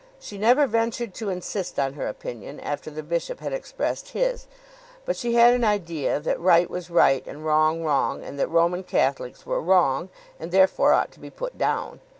She 0.19 0.39
never 0.39 0.65
ventured 0.65 1.13
to 1.13 1.29
insist 1.29 1.77
on 1.77 1.93
her 1.93 2.07
opinion 2.07 2.59
after 2.59 2.89
the 2.89 3.03
bishop 3.03 3.39
had 3.39 3.53
expressed 3.53 4.09
his; 4.17 4.47
but 5.05 5.15
she 5.15 5.35
had 5.35 5.53
an 5.53 5.63
idea 5.63 6.19
that 6.19 6.39
right 6.39 6.67
was 6.71 6.89
right, 6.89 7.23
and 7.27 7.45
wrong 7.45 7.83
wrong, 7.83 8.23
and 8.23 8.39
that 8.39 8.47
Roman 8.49 8.81
Catholics 8.81 9.45
were 9.45 9.61
wrong, 9.61 10.09
and 10.39 10.51
therefore 10.51 10.93
ought 10.93 11.11
to 11.11 11.19
be 11.19 11.29
put 11.29 11.55
down. 11.55 11.99